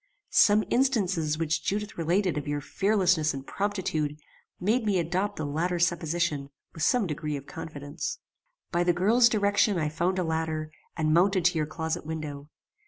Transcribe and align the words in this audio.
Some 0.33 0.63
instances 0.71 1.37
which 1.37 1.63
Judith 1.63 1.95
related 1.95 2.35
of 2.35 2.47
your 2.47 2.59
fearlessness 2.59 3.35
and 3.35 3.45
promptitude 3.45 4.17
made 4.59 4.83
me 4.83 4.97
adopt 4.97 5.35
the 5.35 5.45
latter 5.45 5.77
supposition 5.77 6.49
with 6.73 6.81
some 6.81 7.05
degree 7.05 7.37
of 7.37 7.45
confidence. 7.45 8.17
"By 8.71 8.83
the 8.83 8.93
girl's 8.93 9.29
direction 9.29 9.77
I 9.77 9.89
found 9.89 10.17
a 10.17 10.23
ladder, 10.23 10.71
and 10.97 11.13
mounted 11.13 11.45
to 11.45 11.55
your 11.59 11.67
closet 11.67 12.03
window. 12.03 12.49